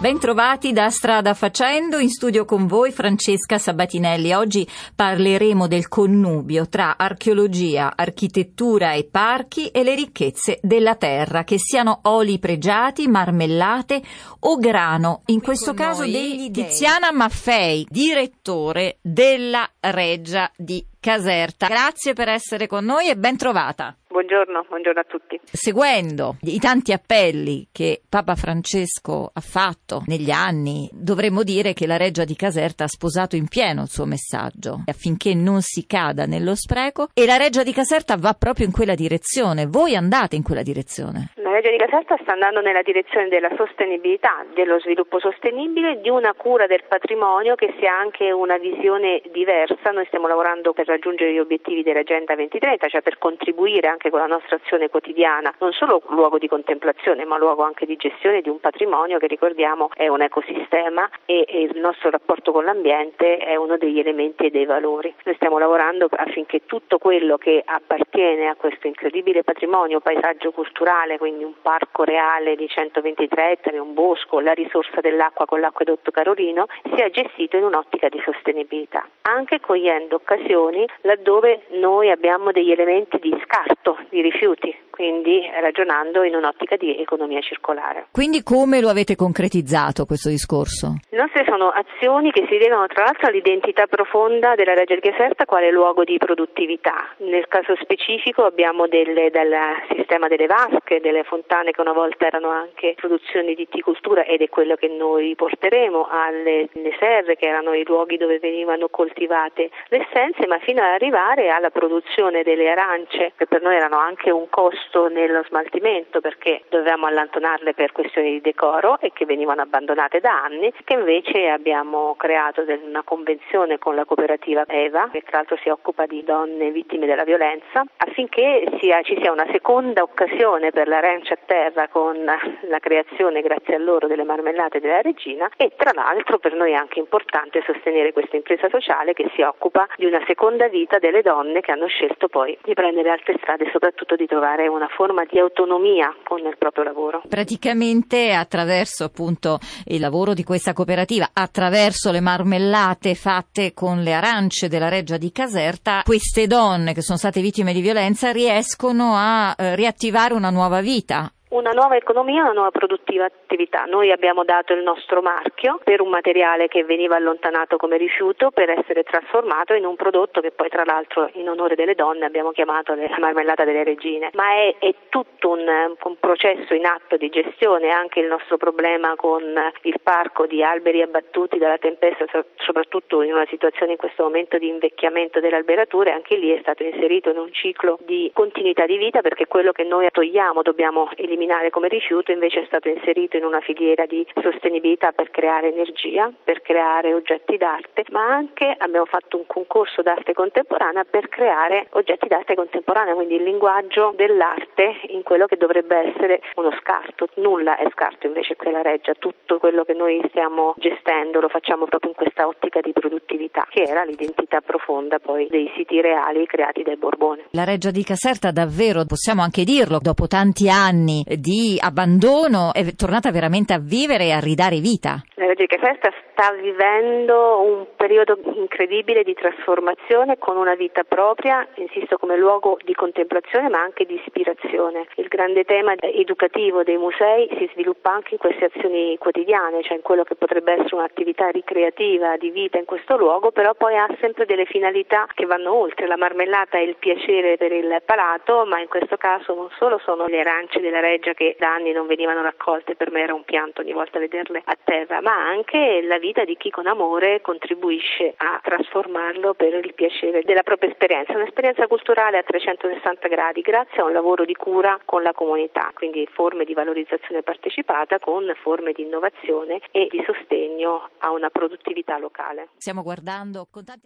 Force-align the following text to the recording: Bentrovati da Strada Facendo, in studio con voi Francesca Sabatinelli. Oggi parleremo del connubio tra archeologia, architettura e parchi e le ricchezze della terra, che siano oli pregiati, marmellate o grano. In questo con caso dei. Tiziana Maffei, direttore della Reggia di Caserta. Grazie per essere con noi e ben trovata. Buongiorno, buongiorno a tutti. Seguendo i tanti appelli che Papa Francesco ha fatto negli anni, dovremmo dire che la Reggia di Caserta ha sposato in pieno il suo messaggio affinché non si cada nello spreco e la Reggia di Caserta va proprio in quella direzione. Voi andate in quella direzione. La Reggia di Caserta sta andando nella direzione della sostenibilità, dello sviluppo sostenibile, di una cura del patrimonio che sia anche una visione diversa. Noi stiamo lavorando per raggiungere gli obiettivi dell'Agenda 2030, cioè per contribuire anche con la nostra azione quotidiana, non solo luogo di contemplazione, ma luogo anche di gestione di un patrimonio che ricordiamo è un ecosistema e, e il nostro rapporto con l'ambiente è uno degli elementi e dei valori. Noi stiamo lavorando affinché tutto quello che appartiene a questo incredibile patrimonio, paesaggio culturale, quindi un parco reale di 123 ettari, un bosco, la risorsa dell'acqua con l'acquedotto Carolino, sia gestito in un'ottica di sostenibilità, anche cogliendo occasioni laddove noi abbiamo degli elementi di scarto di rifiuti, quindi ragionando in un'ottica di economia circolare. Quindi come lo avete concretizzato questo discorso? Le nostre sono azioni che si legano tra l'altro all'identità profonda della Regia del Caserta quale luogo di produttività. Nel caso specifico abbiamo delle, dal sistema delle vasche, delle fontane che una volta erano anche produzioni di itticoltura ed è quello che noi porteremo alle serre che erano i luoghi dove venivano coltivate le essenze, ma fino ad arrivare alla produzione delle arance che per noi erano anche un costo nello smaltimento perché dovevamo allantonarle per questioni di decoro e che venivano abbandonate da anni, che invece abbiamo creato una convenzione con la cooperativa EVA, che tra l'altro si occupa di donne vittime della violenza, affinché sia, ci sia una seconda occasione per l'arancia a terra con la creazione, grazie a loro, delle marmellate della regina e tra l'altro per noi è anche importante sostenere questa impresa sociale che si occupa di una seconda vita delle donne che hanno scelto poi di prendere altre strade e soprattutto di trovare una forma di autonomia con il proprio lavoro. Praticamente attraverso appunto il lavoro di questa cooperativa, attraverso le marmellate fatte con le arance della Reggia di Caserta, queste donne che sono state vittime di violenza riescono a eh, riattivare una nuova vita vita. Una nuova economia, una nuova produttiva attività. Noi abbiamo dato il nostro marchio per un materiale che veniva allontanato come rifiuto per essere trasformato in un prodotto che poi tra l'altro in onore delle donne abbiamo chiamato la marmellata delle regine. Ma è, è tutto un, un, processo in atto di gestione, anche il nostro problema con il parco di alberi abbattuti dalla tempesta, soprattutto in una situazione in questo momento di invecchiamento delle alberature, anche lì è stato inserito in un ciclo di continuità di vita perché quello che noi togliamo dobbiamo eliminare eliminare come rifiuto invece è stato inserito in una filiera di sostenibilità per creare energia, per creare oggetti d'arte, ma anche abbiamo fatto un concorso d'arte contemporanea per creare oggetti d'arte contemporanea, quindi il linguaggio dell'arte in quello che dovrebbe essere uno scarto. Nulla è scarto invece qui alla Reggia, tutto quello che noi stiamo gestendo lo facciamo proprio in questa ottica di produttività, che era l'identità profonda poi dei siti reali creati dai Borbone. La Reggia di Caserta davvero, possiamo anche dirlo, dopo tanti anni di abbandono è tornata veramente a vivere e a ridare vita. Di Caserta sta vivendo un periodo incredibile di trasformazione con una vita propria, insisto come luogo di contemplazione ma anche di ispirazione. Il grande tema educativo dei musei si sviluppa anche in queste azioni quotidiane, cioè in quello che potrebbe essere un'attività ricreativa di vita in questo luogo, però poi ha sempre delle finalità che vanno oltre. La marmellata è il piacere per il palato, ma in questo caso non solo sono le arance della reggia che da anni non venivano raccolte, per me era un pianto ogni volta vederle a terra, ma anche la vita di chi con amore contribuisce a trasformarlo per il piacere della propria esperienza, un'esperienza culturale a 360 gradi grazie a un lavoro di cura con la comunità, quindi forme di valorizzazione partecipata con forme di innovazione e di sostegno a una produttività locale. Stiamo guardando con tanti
Bentrovati 0.00 0.72
da 0.72 0.90
Strada 0.90 1.34
Facendo, 1.34 1.98
in 1.98 2.08
studio 2.08 2.44
con 2.44 2.68
voi 2.68 2.92
Francesca 2.92 3.58
Sabatinelli. 3.58 4.32
Oggi 4.32 4.64
parleremo 4.94 5.66
del 5.66 5.88
connubio 5.88 6.68
tra 6.68 6.96
archeologia, 6.96 7.94
architettura 7.96 8.92
e 8.92 9.08
parchi 9.10 9.66
e 9.70 9.82
le 9.82 9.96
ricchezze 9.96 10.60
della 10.62 10.94
terra, 10.94 11.42
che 11.42 11.58
siano 11.58 11.98
oli 12.04 12.38
pregiati, 12.38 13.08
marmellate 13.08 14.00
o 14.38 14.56
grano. 14.58 15.22
In 15.26 15.40
questo 15.40 15.74
con 15.74 15.84
caso 15.84 16.02
dei. 16.02 16.48
Tiziana 16.52 17.10
Maffei, 17.10 17.84
direttore 17.90 18.98
della 19.02 19.68
Reggia 19.80 20.48
di 20.56 20.86
Caserta. 21.00 21.66
Grazie 21.66 22.12
per 22.12 22.28
essere 22.28 22.68
con 22.68 22.84
noi 22.84 23.08
e 23.08 23.16
ben 23.16 23.36
trovata. 23.36 23.96
Buongiorno, 24.18 24.64
buongiorno 24.68 24.98
a 24.98 25.04
tutti. 25.04 25.40
Seguendo 25.44 26.38
i 26.40 26.58
tanti 26.58 26.90
appelli 26.90 27.68
che 27.70 28.02
Papa 28.08 28.34
Francesco 28.34 29.30
ha 29.32 29.40
fatto 29.40 30.02
negli 30.06 30.32
anni, 30.32 30.90
dovremmo 30.92 31.44
dire 31.44 31.72
che 31.72 31.86
la 31.86 31.96
Reggia 31.96 32.24
di 32.24 32.34
Caserta 32.34 32.82
ha 32.82 32.88
sposato 32.88 33.36
in 33.36 33.46
pieno 33.46 33.82
il 33.82 33.88
suo 33.88 34.06
messaggio 34.06 34.82
affinché 34.86 35.34
non 35.34 35.62
si 35.62 35.86
cada 35.86 36.26
nello 36.26 36.56
spreco 36.56 37.10
e 37.14 37.26
la 37.26 37.36
Reggia 37.36 37.62
di 37.62 37.72
Caserta 37.72 38.16
va 38.16 38.34
proprio 38.34 38.66
in 38.66 38.72
quella 38.72 38.96
direzione. 38.96 39.66
Voi 39.66 39.94
andate 39.94 40.34
in 40.34 40.42
quella 40.42 40.62
direzione. 40.62 41.30
La 41.48 41.54
Reggia 41.54 41.70
di 41.70 41.78
Caserta 41.78 42.18
sta 42.20 42.32
andando 42.32 42.60
nella 42.60 42.82
direzione 42.82 43.28
della 43.28 43.48
sostenibilità, 43.56 44.44
dello 44.52 44.78
sviluppo 44.80 45.18
sostenibile, 45.18 45.98
di 46.02 46.10
una 46.10 46.34
cura 46.34 46.66
del 46.66 46.84
patrimonio 46.86 47.54
che 47.54 47.72
sia 47.78 47.98
anche 47.98 48.30
una 48.30 48.58
visione 48.58 49.22
diversa. 49.30 49.90
Noi 49.90 50.04
stiamo 50.08 50.28
lavorando 50.28 50.74
per 50.74 50.86
raggiungere 50.86 51.32
gli 51.32 51.38
obiettivi 51.38 51.82
dell'Agenda 51.82 52.34
2030, 52.34 52.88
cioè 52.88 53.00
per 53.00 53.16
contribuire 53.16 53.88
anche 53.88 54.10
con 54.10 54.18
la 54.18 54.26
nostra 54.26 54.56
azione 54.56 54.90
quotidiana, 54.90 55.54
non 55.60 55.72
solo 55.72 56.02
luogo 56.08 56.36
di 56.36 56.48
contemplazione, 56.48 57.24
ma 57.24 57.38
luogo 57.38 57.62
anche 57.62 57.86
di 57.86 57.96
gestione 57.96 58.42
di 58.42 58.50
un 58.50 58.60
patrimonio 58.60 59.16
che 59.16 59.26
ricordiamo 59.26 59.88
è 59.94 60.06
un 60.06 60.20
ecosistema 60.20 61.08
e, 61.24 61.46
e 61.48 61.62
il 61.62 61.80
nostro 61.80 62.10
rapporto 62.10 62.52
con 62.52 62.64
l'ambiente 62.64 63.38
è 63.38 63.56
uno 63.56 63.78
degli 63.78 63.98
elementi 63.98 64.44
e 64.44 64.50
dei 64.50 64.66
valori. 64.66 65.14
Noi 65.24 65.34
stiamo 65.36 65.58
lavorando 65.58 66.08
affinché 66.10 66.66
tutto 66.66 66.98
quello 66.98 67.38
che 67.38 67.62
appartiene 67.64 68.48
a 68.48 68.54
questo 68.54 68.86
incredibile 68.86 69.44
patrimonio, 69.44 70.00
paesaggio 70.00 70.50
culturale, 70.50 71.16
quindi 71.16 71.36
un 71.44 71.54
parco 71.62 72.04
reale 72.04 72.56
di 72.56 72.68
123 72.68 73.50
ettari, 73.50 73.78
un 73.78 73.94
bosco, 73.94 74.40
la 74.40 74.52
risorsa 74.52 75.00
dell'acqua 75.00 75.46
con 75.46 75.60
l'acquedotto 75.60 76.10
Carolino, 76.10 76.66
sia 76.94 77.10
gestito 77.10 77.56
in 77.56 77.64
un'ottica 77.64 78.08
di 78.08 78.20
sostenibilità, 78.24 79.06
anche 79.22 79.60
cogliendo 79.60 80.16
occasioni 80.16 80.86
laddove 81.02 81.62
noi 81.80 82.10
abbiamo 82.10 82.52
degli 82.52 82.70
elementi 82.70 83.18
di 83.18 83.34
scarto 83.44 83.98
di 84.08 84.20
rifiuti, 84.20 84.74
quindi 84.90 85.48
ragionando 85.60 86.22
in 86.22 86.34
un'ottica 86.34 86.76
di 86.76 87.00
economia 87.00 87.40
circolare. 87.40 88.06
Quindi 88.10 88.42
come 88.42 88.80
lo 88.80 88.88
avete 88.88 89.14
concretizzato 89.16 90.04
questo 90.04 90.28
discorso? 90.28 90.96
Le 91.08 91.18
nostre 91.18 91.44
sono 91.46 91.68
azioni 91.68 92.30
che 92.32 92.46
si 92.48 92.58
legano 92.58 92.86
tra 92.88 93.04
l'altro 93.04 93.28
all'identità 93.28 93.86
profonda 93.86 94.54
della 94.54 94.74
Regia 94.74 94.94
del 94.94 95.12
Caserta 95.12 95.44
quale 95.44 95.70
luogo 95.70 96.04
di 96.04 96.18
produttività. 96.18 97.14
Nel 97.18 97.46
caso 97.48 97.76
specifico 97.80 98.44
abbiamo 98.44 98.86
delle, 98.86 99.30
dal 99.30 99.54
sistema 99.94 100.28
delle 100.28 100.46
vasche, 100.46 101.00
delle 101.00 101.24
fontane 101.28 101.70
che 101.72 101.80
una 101.80 101.92
volta 101.92 102.26
erano 102.26 102.48
anche 102.48 102.94
produzioni 102.96 103.54
di 103.54 103.62
itticoltura 103.62 104.24
ed 104.24 104.40
è 104.40 104.48
quello 104.48 104.74
che 104.76 104.88
noi 104.88 105.34
porteremo 105.34 106.08
alle 106.10 106.68
serre 106.98 107.36
che 107.36 107.46
erano 107.46 107.74
i 107.74 107.84
luoghi 107.84 108.16
dove 108.16 108.38
venivano 108.38 108.88
coltivate 108.88 109.70
le 109.88 110.06
essenze, 110.08 110.46
ma 110.46 110.58
fino 110.58 110.82
ad 110.82 110.92
arrivare 110.92 111.50
alla 111.50 111.70
produzione 111.70 112.42
delle 112.42 112.70
arance 112.70 113.32
che 113.36 113.46
per 113.46 113.62
noi 113.62 113.76
erano 113.76 113.98
anche 113.98 114.30
un 114.30 114.48
costo 114.48 115.08
nello 115.08 115.44
smaltimento 115.44 116.20
perché 116.20 116.62
dovevamo 116.68 117.06
allantonarle 117.06 117.74
per 117.74 117.92
questioni 117.92 118.32
di 118.32 118.40
decoro 118.40 118.98
e 119.00 119.12
che 119.12 119.26
venivano 119.26 119.62
abbandonate 119.62 120.20
da 120.20 120.42
anni, 120.42 120.72
che 120.84 120.94
invece 120.94 121.48
abbiamo 121.48 122.14
creato 122.16 122.64
una 122.84 123.02
convenzione 123.02 123.78
con 123.78 123.94
la 123.94 124.04
cooperativa 124.04 124.64
EVA, 124.66 125.10
che 125.12 125.22
tra 125.22 125.38
l'altro 125.38 125.56
si 125.58 125.68
occupa 125.68 126.06
di 126.06 126.24
donne 126.24 126.70
vittime 126.70 127.06
della 127.06 127.24
violenza, 127.24 127.84
affinché 127.98 128.64
sia, 128.80 129.02
ci 129.02 129.18
sia 129.20 129.32
una 129.32 129.46
seconda 129.50 130.02
occasione 130.02 130.70
per 130.70 130.88
l'arancia 131.18 131.34
a 131.34 131.38
terra 131.44 131.88
con 131.88 132.24
la 132.24 132.78
creazione, 132.78 133.40
grazie 133.40 133.74
a 133.74 133.78
loro, 133.78 134.06
delle 134.06 134.24
marmellate 134.24 134.78
della 134.80 135.00
regina 135.00 135.50
e 135.56 135.72
tra 135.76 135.92
l'altro 135.92 136.38
per 136.38 136.54
noi 136.54 136.72
è 136.72 136.74
anche 136.74 136.98
importante 136.98 137.62
sostenere 137.66 138.12
questa 138.12 138.36
impresa 138.36 138.68
sociale 138.70 139.12
che 139.12 139.30
si 139.34 139.42
occupa 139.42 139.86
di 139.96 140.06
una 140.06 140.22
seconda 140.26 140.68
vita 140.68 140.98
delle 140.98 141.22
donne 141.22 141.60
che 141.60 141.72
hanno 141.72 141.86
scelto 141.86 142.28
poi 142.28 142.56
di 142.62 142.74
prendere 142.74 143.10
altre 143.10 143.36
strade 143.40 143.64
e 143.64 143.70
soprattutto 143.72 144.14
di 144.14 144.26
trovare 144.26 144.68
una 144.68 144.88
forma 144.88 145.24
di 145.24 145.38
autonomia 145.38 146.14
con 146.22 146.38
il 146.38 146.56
proprio 146.56 146.84
lavoro. 146.84 147.22
Praticamente 147.28 148.32
attraverso 148.32 149.04
appunto 149.04 149.58
il 149.86 150.00
lavoro 150.00 150.34
di 150.34 150.44
questa 150.44 150.72
cooperativa, 150.72 151.30
attraverso 151.32 152.10
le 152.12 152.20
marmellate 152.20 153.14
fatte 153.14 153.72
con 153.74 154.02
le 154.02 154.12
arance 154.12 154.68
della 154.68 154.88
Reggia 154.88 155.16
di 155.16 155.32
Caserta, 155.32 156.02
queste 156.04 156.46
donne 156.46 156.94
che 156.94 157.02
sono 157.02 157.18
state 157.18 157.40
vittime 157.40 157.72
di 157.72 157.80
violenza 157.80 158.30
riescono 158.30 159.14
a 159.16 159.54
eh, 159.56 159.74
riattivare 159.74 160.34
una 160.34 160.50
nuova 160.50 160.80
vita 160.80 161.07
vita. 161.08 161.37
Una 161.48 161.70
nuova 161.70 161.96
economia, 161.96 162.42
una 162.42 162.52
nuova 162.52 162.70
produttiva 162.70 163.24
attività. 163.24 163.84
Noi 163.84 164.12
abbiamo 164.12 164.44
dato 164.44 164.74
il 164.74 164.82
nostro 164.82 165.22
marchio 165.22 165.80
per 165.82 166.00
un 166.02 166.10
materiale 166.10 166.68
che 166.68 166.84
veniva 166.84 167.16
allontanato 167.16 167.76
come 167.78 167.96
rifiuto 167.96 168.50
per 168.50 168.68
essere 168.68 169.02
trasformato 169.02 169.72
in 169.72 169.86
un 169.86 169.96
prodotto 169.96 170.40
che 170.40 170.50
poi 170.50 170.68
tra 170.68 170.84
l'altro 170.84 171.30
in 171.34 171.48
onore 171.48 171.74
delle 171.74 171.94
donne 171.94 172.26
abbiamo 172.26 172.50
chiamato 172.50 172.94
la 172.94 173.16
marmellata 173.18 173.64
delle 173.64 173.82
regine. 173.82 174.30
Ma 174.34 174.52
è, 174.52 174.76
è 174.78 174.94
tutto 175.08 175.50
un, 175.50 175.66
un, 176.02 176.16
processo 176.20 176.74
in 176.74 176.84
atto 176.84 177.16
di 177.16 177.30
gestione, 177.30 177.88
anche 177.90 178.20
il 178.20 178.26
nostro 178.26 178.58
problema 178.58 179.16
con 179.16 179.42
il 179.82 180.00
parco 180.02 180.46
di 180.46 180.62
alberi 180.62 181.00
abbattuti 181.00 181.56
dalla 181.56 181.78
tempesta, 181.78 182.26
soprattutto 182.56 183.22
in 183.22 183.32
una 183.32 183.46
situazione 183.48 183.92
in 183.92 183.98
questo 183.98 184.24
momento 184.24 184.58
di 184.58 184.68
invecchiamento 184.68 185.40
delle 185.40 185.56
alberature, 185.56 186.12
anche 186.12 186.36
lì 186.36 186.50
è 186.50 186.58
stato 186.60 186.82
inserito 186.82 187.30
in 187.30 187.38
un 187.38 187.52
ciclo 187.52 187.98
di 188.04 188.30
continuità 188.34 188.84
di 188.84 188.98
vita 188.98 189.22
perché 189.22 189.46
quello 189.46 189.72
che 189.72 189.84
noi 189.84 190.08
togliamo 190.10 190.62
dobbiamo 190.62 191.08
eliminare 191.16 191.36
eliminare 191.38 191.70
come 191.70 191.86
rifiuto 191.88 192.32
invece 192.32 192.62
è 192.62 192.66
stato 192.66 192.88
inserito 192.88 193.36
in 193.36 193.44
una 193.44 193.60
filiera 193.60 194.06
di 194.06 194.26
sostenibilità 194.42 195.12
per 195.12 195.30
creare 195.30 195.72
energia, 195.72 196.30
per 196.42 196.60
creare 196.62 197.14
oggetti 197.14 197.56
d'arte, 197.56 198.04
ma 198.10 198.24
anche 198.24 198.74
abbiamo 198.76 199.06
fatto 199.06 199.36
un 199.36 199.46
concorso 199.46 200.02
d'arte 200.02 200.34
contemporanea 200.34 201.04
per 201.04 201.28
creare 201.28 201.86
oggetti 201.90 202.26
d'arte 202.26 202.54
contemporanea, 202.54 203.14
quindi 203.14 203.36
il 203.36 203.44
linguaggio 203.44 204.12
dell'arte 204.16 205.00
in 205.08 205.22
quello 205.22 205.46
che 205.46 205.56
dovrebbe 205.56 206.12
essere 206.12 206.40
uno 206.56 206.72
scarto. 206.80 207.28
Nulla 207.34 207.76
è 207.76 207.86
scarto 207.92 208.26
invece 208.26 208.56
qui 208.56 208.68
alla 208.68 208.82
Reggia, 208.82 209.14
tutto 209.14 209.58
quello 209.58 209.84
che 209.84 209.94
noi 209.94 210.20
stiamo 210.28 210.74
gestendo 210.76 211.40
lo 211.40 211.48
facciamo 211.48 211.84
proprio 211.84 212.10
in 212.10 212.16
questa 212.16 212.48
ottica 212.48 212.80
di 212.80 212.92
produttività, 212.92 213.66
che 213.70 213.82
era 213.82 214.02
l'identità 214.02 214.60
profonda 214.60 215.18
poi 215.18 215.46
dei 215.48 215.70
siti 215.76 216.00
reali 216.00 216.46
creati 216.46 216.82
dai 216.82 216.96
Borbone. 216.96 217.44
La 217.50 217.64
Reggia 217.64 217.90
di 217.90 218.02
Caserta 218.02 218.50
davvero, 218.50 219.04
possiamo 219.04 219.42
anche 219.42 219.62
dirlo, 219.62 219.98
dopo 220.00 220.26
tanti 220.26 220.68
anni 220.68 221.24
di 221.36 221.76
abbandono 221.78 222.72
è 222.72 222.94
tornata 222.94 223.30
veramente 223.30 223.72
a 223.72 223.78
vivere 223.78 224.26
e 224.26 224.32
a 224.32 224.40
ridare 224.40 224.80
vita. 224.80 225.22
Di 225.58 225.66
Caserta 225.66 226.12
sta 226.30 226.52
vivendo 226.52 227.62
un 227.62 227.86
periodo 227.96 228.38
incredibile 228.54 229.24
di 229.24 229.34
trasformazione 229.34 230.38
con 230.38 230.56
una 230.56 230.76
vita 230.76 231.02
propria, 231.02 231.66
insisto 231.78 232.16
come 232.16 232.36
luogo 232.36 232.78
di 232.84 232.94
contemplazione 232.94 233.68
ma 233.68 233.80
anche 233.80 234.04
di 234.04 234.14
ispirazione. 234.14 235.08
Il 235.16 235.26
grande 235.26 235.64
tema 235.64 235.94
educativo 235.98 236.84
dei 236.84 236.96
musei 236.96 237.48
si 237.58 237.68
sviluppa 237.72 238.12
anche 238.12 238.34
in 238.34 238.38
queste 238.38 238.66
azioni 238.66 239.18
quotidiane, 239.18 239.82
cioè 239.82 239.96
in 239.96 240.02
quello 240.02 240.22
che 240.22 240.36
potrebbe 240.36 240.74
essere 240.74 240.94
un'attività 240.94 241.48
ricreativa 241.48 242.36
di 242.36 242.50
vita 242.50 242.78
in 242.78 242.84
questo 242.84 243.16
luogo, 243.16 243.50
però 243.50 243.74
poi 243.74 243.96
ha 243.96 244.06
sempre 244.20 244.44
delle 244.44 244.64
finalità 244.64 245.26
che 245.34 245.44
vanno 245.44 245.74
oltre. 245.74 246.06
La 246.06 246.16
marmellata 246.16 246.78
è 246.78 246.82
il 246.82 246.94
piacere 246.94 247.56
per 247.56 247.72
il 247.72 248.00
palato, 248.04 248.64
ma 248.64 248.78
in 248.78 248.86
questo 248.86 249.16
caso 249.16 249.56
non 249.56 249.70
solo 249.76 249.98
sono 250.04 250.26
le 250.26 250.38
arance 250.38 250.78
della 250.78 251.00
reggia 251.00 251.32
che 251.32 251.56
da 251.58 251.74
anni 251.74 251.90
non 251.90 252.06
venivano 252.06 252.42
raccolte, 252.42 252.94
per 252.94 253.10
me 253.10 253.22
era 253.22 253.34
un 253.34 253.42
pianto 253.42 253.80
ogni 253.80 253.92
volta 253.92 254.20
vederle 254.20 254.62
a 254.64 254.78
terra, 254.84 255.20
ma 255.20 255.46
anche 255.48 256.02
la 256.02 256.18
vita 256.18 256.44
di 256.44 256.56
chi 256.56 256.70
con 256.70 256.86
amore 256.86 257.40
contribuisce 257.40 258.34
a 258.36 258.60
trasformarlo 258.62 259.54
per 259.54 259.74
il 259.84 259.94
piacere 259.94 260.42
della 260.42 260.62
propria 260.62 260.90
esperienza, 260.90 261.32
un'esperienza 261.32 261.86
culturale 261.86 262.38
a 262.38 262.42
360 262.42 263.28
gradi 263.28 263.62
grazie 263.62 264.02
a 264.02 264.04
un 264.04 264.12
lavoro 264.12 264.44
di 264.44 264.54
cura 264.54 265.00
con 265.04 265.22
la 265.22 265.32
comunità, 265.32 265.90
quindi 265.94 266.28
forme 266.30 266.64
di 266.64 266.74
valorizzazione 266.74 267.42
partecipata 267.42 268.18
con 268.18 268.52
forme 268.62 268.92
di 268.92 269.02
innovazione 269.02 269.80
e 269.90 270.08
di 270.10 270.22
sostegno 270.26 271.08
a 271.18 271.30
una 271.30 271.48
produttività 271.48 272.18
locale. 272.18 272.68
Stiamo 272.76 273.02
guardando 273.02 273.66
con 273.70 273.84
tanti 273.84 273.96